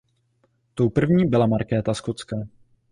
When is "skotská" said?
1.93-2.37